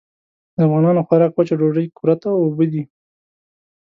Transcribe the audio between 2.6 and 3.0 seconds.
دي.